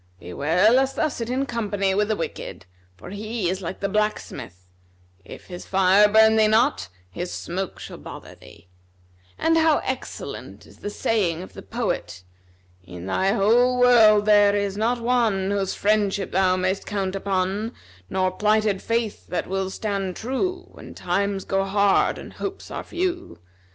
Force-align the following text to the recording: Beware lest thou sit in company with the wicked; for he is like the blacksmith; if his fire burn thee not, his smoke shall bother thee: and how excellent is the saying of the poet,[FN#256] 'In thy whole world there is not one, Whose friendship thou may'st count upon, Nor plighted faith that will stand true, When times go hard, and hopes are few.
Beware 0.19 0.71
lest 0.71 0.95
thou 0.95 1.09
sit 1.09 1.29
in 1.29 1.45
company 1.45 1.93
with 1.93 2.07
the 2.07 2.15
wicked; 2.15 2.65
for 2.97 3.11
he 3.11 3.47
is 3.49 3.61
like 3.61 3.81
the 3.81 3.87
blacksmith; 3.87 4.65
if 5.23 5.45
his 5.45 5.67
fire 5.67 6.07
burn 6.09 6.37
thee 6.37 6.47
not, 6.47 6.89
his 7.11 7.31
smoke 7.31 7.77
shall 7.77 7.99
bother 7.99 8.33
thee: 8.33 8.67
and 9.37 9.57
how 9.59 9.77
excellent 9.83 10.65
is 10.65 10.77
the 10.79 10.89
saying 10.89 11.43
of 11.43 11.53
the 11.53 11.61
poet,[FN#256] 11.61 12.93
'In 12.95 13.05
thy 13.05 13.33
whole 13.33 13.79
world 13.79 14.25
there 14.25 14.55
is 14.55 14.75
not 14.75 14.99
one, 14.99 15.51
Whose 15.51 15.75
friendship 15.75 16.31
thou 16.31 16.55
may'st 16.55 16.87
count 16.87 17.15
upon, 17.15 17.71
Nor 18.09 18.31
plighted 18.31 18.81
faith 18.81 19.27
that 19.27 19.45
will 19.45 19.69
stand 19.69 20.15
true, 20.15 20.67
When 20.71 20.95
times 20.95 21.45
go 21.45 21.63
hard, 21.63 22.17
and 22.17 22.33
hopes 22.33 22.71
are 22.71 22.81
few. 22.83 23.37